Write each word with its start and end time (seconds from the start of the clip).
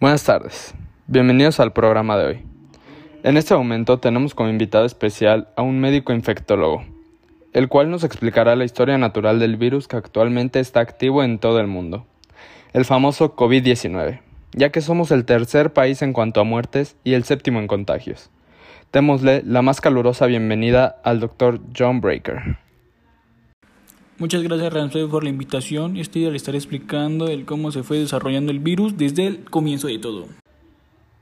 Buenas 0.00 0.22
tardes, 0.22 0.76
bienvenidos 1.08 1.58
al 1.58 1.72
programa 1.72 2.16
de 2.16 2.26
hoy. 2.26 2.38
En 3.24 3.36
este 3.36 3.56
momento 3.56 3.98
tenemos 3.98 4.32
como 4.32 4.48
invitado 4.48 4.84
especial 4.84 5.48
a 5.56 5.62
un 5.62 5.80
médico 5.80 6.12
infectólogo, 6.12 6.84
el 7.52 7.66
cual 7.66 7.90
nos 7.90 8.04
explicará 8.04 8.54
la 8.54 8.64
historia 8.64 8.96
natural 8.96 9.40
del 9.40 9.56
virus 9.56 9.88
que 9.88 9.96
actualmente 9.96 10.60
está 10.60 10.78
activo 10.78 11.24
en 11.24 11.40
todo 11.40 11.58
el 11.58 11.66
mundo, 11.66 12.06
el 12.74 12.84
famoso 12.84 13.34
COVID-19, 13.34 14.20
ya 14.52 14.70
que 14.70 14.82
somos 14.82 15.10
el 15.10 15.24
tercer 15.24 15.72
país 15.72 16.00
en 16.00 16.12
cuanto 16.12 16.40
a 16.40 16.44
muertes 16.44 16.94
y 17.02 17.14
el 17.14 17.24
séptimo 17.24 17.58
en 17.58 17.66
contagios. 17.66 18.30
Démosle 18.92 19.42
la 19.44 19.62
más 19.62 19.80
calurosa 19.80 20.26
bienvenida 20.26 21.00
al 21.02 21.18
doctor 21.18 21.58
John 21.76 22.00
Breaker. 22.00 22.56
Muchas 24.18 24.42
gracias 24.42 24.72
Ramsey 24.72 25.06
por 25.06 25.22
la 25.22 25.30
invitación. 25.30 25.96
Este 25.96 26.18
día 26.18 26.30
le 26.30 26.36
estaré 26.36 26.58
explicando 26.58 27.28
el 27.28 27.44
cómo 27.44 27.70
se 27.70 27.84
fue 27.84 28.00
desarrollando 28.00 28.50
el 28.50 28.58
virus 28.58 28.96
desde 28.96 29.28
el 29.28 29.44
comienzo 29.44 29.86
de 29.86 30.00
todo. 30.00 30.26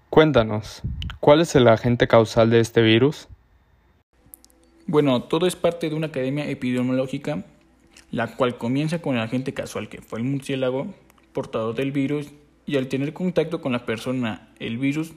Cuéntanos, 0.09 0.81
¿cuál 1.21 1.43
es 1.43 1.55
el 1.57 1.69
agente 1.69 2.09
causal 2.09 2.49
de 2.49 2.61
este 2.61 2.81
virus? 2.81 3.29
Bueno, 4.87 5.25
todo 5.25 5.47
es 5.47 5.57
parte 5.57 5.91
de 5.91 5.95
una 5.95 6.07
academia 6.07 6.49
epidemiológica, 6.49 7.45
la 8.11 8.35
cual 8.35 8.57
comienza 8.57 9.03
con 9.03 9.17
el 9.17 9.21
agente 9.21 9.53
casual 9.53 9.91
que 9.91 10.01
fue 10.01 10.21
el 10.21 10.25
murciélago, 10.25 10.95
portador 11.35 11.75
del 11.75 11.93
virus, 11.93 12.29
y 12.65 12.79
al 12.79 12.89
tener 12.89 13.13
contacto 13.13 13.61
con 13.61 13.73
la 13.73 13.85
persona, 13.85 14.49
el 14.59 14.79
virus 14.79 15.13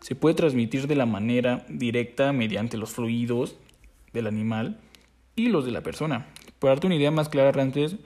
se 0.00 0.14
puede 0.14 0.34
transmitir 0.34 0.86
de 0.86 0.96
la 0.96 1.04
manera 1.04 1.66
directa 1.68 2.32
mediante 2.32 2.78
los 2.78 2.88
fluidos 2.88 3.54
del 4.14 4.28
animal 4.28 4.78
y 5.34 5.48
los 5.48 5.66
de 5.66 5.72
la 5.72 5.82
persona. 5.82 6.28
Para 6.58 6.72
darte 6.72 6.86
una 6.86 6.96
idea 6.96 7.10
más 7.10 7.28
clara 7.28 7.60
antes, 7.60 7.96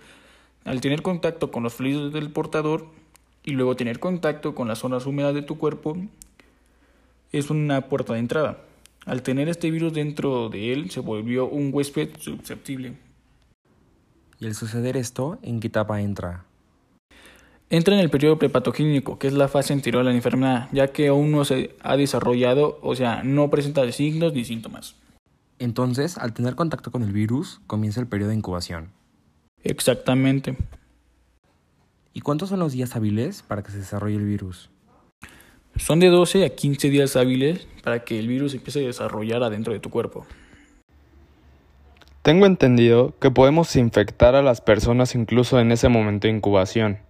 al 0.65 0.81
tener 0.81 1.03
contacto 1.03 1.51
con 1.51 1.63
los 1.63 1.75
fluidos 1.75 2.13
del 2.13 2.31
portador 2.31 2.87
y 3.45 3.53
luego 3.53 3.77
tener 3.77 3.99
contacto 3.99 4.55
con 4.55 4.69
las 4.69 4.79
zonas 4.79 5.07
húmedas 5.07 5.35
de 5.35 5.43
tu 5.43 5.59
cuerpo, 5.59 5.97
es 7.33 7.51
una 7.51 7.83
puerta 7.89 8.15
de 8.15 8.19
entrada. 8.19 8.59
Al 9.07 9.23
tener 9.23 9.49
este 9.49 9.71
virus 9.71 9.93
dentro 9.93 10.49
de 10.49 10.73
él, 10.73 10.91
se 10.91 11.01
volvió 11.01 11.47
un 11.47 11.71
huésped 11.73 12.11
susceptible. 12.19 12.95
Y 14.39 14.47
al 14.47 14.55
suceder 14.55 14.97
esto, 14.97 15.39
¿en 15.43 15.61
qué 15.61 15.69
etapa 15.69 16.01
entra? 16.01 16.45
Entra 17.71 17.95
en 17.95 18.01
el 18.01 18.11
periodo 18.11 18.39
prepatogénico, 18.39 19.19
que 19.19 19.29
es 19.29 19.33
la 19.33 19.49
fase 19.49 19.73
anterior 19.73 20.03
a 20.03 20.05
la 20.05 20.15
enfermedad, 20.15 20.69
ya 20.73 20.89
que 20.89 21.09
aún 21.09 21.31
no 21.31 21.45
se 21.45 21.77
ha 21.83 21.97
desarrollado, 21.97 22.79
o 22.83 22.97
sea, 22.97 23.23
no 23.23 23.49
presenta 23.49 23.91
signos 23.93 24.33
ni 24.33 24.45
síntomas. 24.45 24.97
Entonces, 25.61 26.17
al 26.17 26.33
tener 26.33 26.55
contacto 26.55 26.91
con 26.91 27.03
el 27.03 27.13
virus, 27.13 27.61
comienza 27.67 28.01
el 28.01 28.07
periodo 28.07 28.31
de 28.31 28.37
incubación. 28.37 28.93
Exactamente. 29.63 30.57
¿Y 32.15 32.23
cuántos 32.23 32.49
son 32.49 32.61
los 32.61 32.73
días 32.73 32.97
hábiles 32.97 33.43
para 33.43 33.63
que 33.63 33.71
se 33.71 33.77
desarrolle 33.77 34.17
el 34.17 34.25
virus? 34.25 34.71
Son 35.77 36.01
de 36.01 36.09
12 36.09 36.47
a 36.47 36.57
15 36.57 36.89
días 36.89 37.15
hábiles 37.15 37.69
para 37.85 38.05
que 38.05 38.19
el 38.19 38.27
virus 38.27 38.55
empiece 38.55 38.83
a 38.83 38.87
desarrollar 38.87 39.43
adentro 39.43 39.75
de 39.75 39.81
tu 39.81 39.91
cuerpo. 39.91 40.27
Tengo 42.23 42.47
entendido 42.47 43.15
que 43.19 43.31
podemos 43.31 43.77
infectar 43.77 44.35
a 44.35 44.43
las 44.43 44.63
personas 44.63 45.15
incluso 45.15 45.61
en 45.61 45.73
ese 45.73 45.91
momento 45.91 46.27
de 46.27 46.35
incubación. 46.35 47.01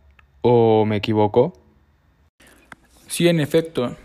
¿O 0.42 0.84
me 0.86 0.96
equivoco? 0.96 1.52
Sí, 3.06 3.28
en 3.28 3.38
efecto. 3.38 3.96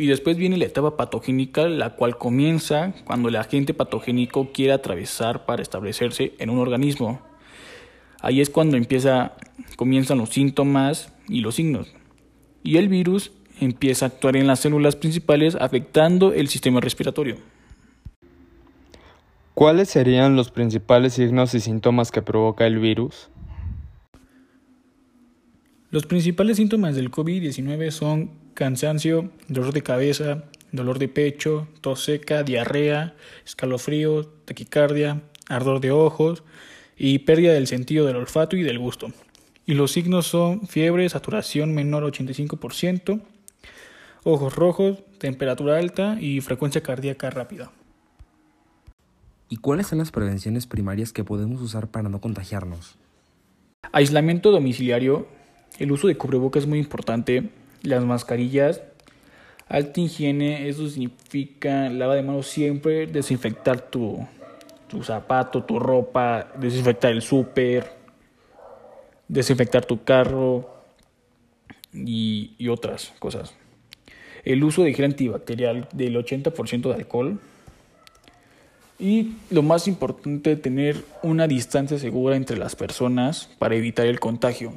Y 0.00 0.06
después 0.06 0.38
viene 0.38 0.56
la 0.56 0.64
etapa 0.64 0.96
patogénica, 0.96 1.68
la 1.68 1.90
cual 1.90 2.16
comienza 2.16 2.94
cuando 3.04 3.28
el 3.28 3.36
agente 3.36 3.74
patogénico 3.74 4.50
quiere 4.50 4.72
atravesar 4.72 5.44
para 5.44 5.60
establecerse 5.60 6.32
en 6.38 6.48
un 6.48 6.58
organismo. 6.58 7.20
Ahí 8.22 8.40
es 8.40 8.48
cuando 8.48 8.78
empieza, 8.78 9.34
comienzan 9.76 10.16
los 10.16 10.30
síntomas 10.30 11.12
y 11.28 11.40
los 11.40 11.56
signos. 11.56 11.92
Y 12.62 12.78
el 12.78 12.88
virus 12.88 13.32
empieza 13.60 14.06
a 14.06 14.08
actuar 14.08 14.36
en 14.36 14.46
las 14.46 14.60
células 14.60 14.96
principales 14.96 15.54
afectando 15.54 16.32
el 16.32 16.48
sistema 16.48 16.80
respiratorio. 16.80 17.36
¿Cuáles 19.52 19.90
serían 19.90 20.34
los 20.34 20.50
principales 20.50 21.12
signos 21.12 21.54
y 21.54 21.60
síntomas 21.60 22.10
que 22.10 22.22
provoca 22.22 22.66
el 22.66 22.78
virus? 22.78 23.28
Los 25.90 26.06
principales 26.06 26.56
síntomas 26.56 26.96
del 26.96 27.10
COVID-19 27.10 27.90
son 27.90 28.30
cansancio, 28.60 29.30
dolor 29.48 29.72
de 29.72 29.82
cabeza, 29.82 30.44
dolor 30.70 30.98
de 30.98 31.08
pecho, 31.08 31.66
tos 31.80 32.04
seca, 32.04 32.42
diarrea, 32.42 33.14
escalofrío, 33.46 34.26
taquicardia, 34.44 35.22
ardor 35.48 35.80
de 35.80 35.92
ojos 35.92 36.42
y 36.94 37.20
pérdida 37.20 37.54
del 37.54 37.66
sentido 37.66 38.04
del 38.04 38.16
olfato 38.16 38.58
y 38.58 38.62
del 38.62 38.78
gusto. 38.78 39.08
Y 39.64 39.72
los 39.72 39.92
signos 39.92 40.26
son 40.26 40.68
fiebre, 40.68 41.08
saturación 41.08 41.74
menor 41.74 42.04
a 42.04 42.08
85%, 42.08 43.22
ojos 44.24 44.54
rojos, 44.54 44.98
temperatura 45.16 45.78
alta 45.78 46.18
y 46.20 46.42
frecuencia 46.42 46.82
cardíaca 46.82 47.30
rápida. 47.30 47.72
¿Y 49.48 49.56
cuáles 49.56 49.86
son 49.86 50.00
las 50.00 50.10
prevenciones 50.10 50.66
primarias 50.66 51.14
que 51.14 51.24
podemos 51.24 51.62
usar 51.62 51.88
para 51.88 52.10
no 52.10 52.20
contagiarnos? 52.20 52.98
Aislamiento 53.90 54.50
domiciliario, 54.50 55.28
el 55.78 55.92
uso 55.92 56.08
de 56.08 56.18
cubrebocas 56.18 56.64
es 56.64 56.68
muy 56.68 56.78
importante, 56.78 57.48
las 57.82 58.04
mascarillas, 58.04 58.82
alta 59.68 60.00
higiene, 60.00 60.68
eso 60.68 60.88
significa 60.88 61.88
lava 61.88 62.14
de 62.14 62.22
manos 62.22 62.46
siempre, 62.46 63.06
desinfectar 63.06 63.80
tu, 63.80 64.26
tu 64.88 65.02
zapato, 65.02 65.62
tu 65.62 65.78
ropa, 65.78 66.52
desinfectar 66.58 67.12
el 67.12 67.22
súper, 67.22 67.92
desinfectar 69.28 69.84
tu 69.84 70.02
carro 70.02 70.68
y, 71.94 72.52
y, 72.58 72.68
otras 72.68 73.12
cosas. 73.20 73.54
El 74.44 74.64
uso 74.64 74.82
de 74.82 74.92
gel 74.92 75.04
antibacterial 75.04 75.88
del 75.92 76.16
80% 76.16 76.88
de 76.88 76.94
alcohol. 76.94 77.38
Y 78.98 79.34
lo 79.50 79.62
más 79.62 79.88
importante, 79.88 80.56
tener 80.56 81.04
una 81.22 81.46
distancia 81.46 81.98
segura 81.98 82.36
entre 82.36 82.58
las 82.58 82.76
personas 82.76 83.48
para 83.58 83.76
evitar 83.76 84.06
el 84.06 84.20
contagio. 84.20 84.74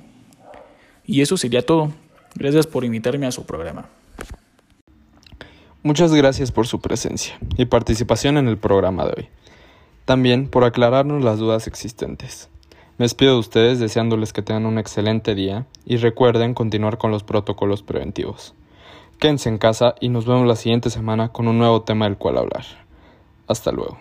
Y 1.05 1.21
eso 1.21 1.35
sería 1.35 1.65
todo. 1.65 1.91
Gracias 2.35 2.67
por 2.67 2.83
invitarme 2.83 3.27
a 3.27 3.31
su 3.31 3.45
programa. 3.45 3.85
Muchas 5.83 6.13
gracias 6.13 6.51
por 6.51 6.65
su 6.65 6.79
presencia 6.79 7.37
y 7.57 7.65
participación 7.65 8.37
en 8.37 8.47
el 8.47 8.57
programa 8.57 9.05
de 9.05 9.13
hoy. 9.17 9.27
También 10.05 10.47
por 10.47 10.63
aclararnos 10.63 11.23
las 11.23 11.39
dudas 11.39 11.67
existentes. 11.67 12.49
Me 12.97 13.05
despido 13.05 13.33
de 13.33 13.39
ustedes 13.39 13.79
deseándoles 13.79 14.33
que 14.33 14.41
tengan 14.41 14.65
un 14.65 14.77
excelente 14.77 15.35
día 15.35 15.65
y 15.85 15.97
recuerden 15.97 16.53
continuar 16.53 16.97
con 16.97 17.11
los 17.11 17.23
protocolos 17.23 17.83
preventivos. 17.83 18.53
Quédense 19.19 19.49
en 19.49 19.57
casa 19.57 19.95
y 19.99 20.09
nos 20.09 20.25
vemos 20.25 20.47
la 20.47 20.55
siguiente 20.55 20.89
semana 20.89 21.29
con 21.29 21.47
un 21.47 21.57
nuevo 21.57 21.81
tema 21.81 22.05
del 22.05 22.17
cual 22.17 22.37
hablar. 22.37 22.65
Hasta 23.47 23.71
luego. 23.71 23.97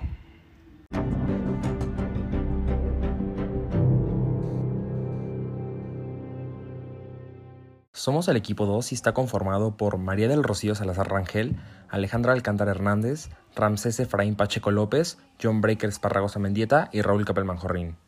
Somos 7.94 8.26
el 8.28 8.38
equipo 8.38 8.64
2 8.64 8.90
y 8.92 8.94
está 8.94 9.12
conformado 9.12 9.76
por 9.76 9.98
María 9.98 10.26
del 10.26 10.42
Rocío 10.42 10.74
Salazar 10.74 11.10
Rangel, 11.10 11.56
Alejandra 11.90 12.32
Alcántara 12.32 12.70
Hernández, 12.70 13.28
Ramsés 13.54 14.00
Efraín 14.00 14.34
Pacheco 14.34 14.70
López, 14.70 15.18
John 15.40 15.60
Breaker 15.60 15.90
Esparragosa 15.90 16.38
Mendieta 16.38 16.88
y 16.90 17.02
Raúl 17.02 17.26
Capel 17.26 17.44
Manjorrín. 17.44 17.98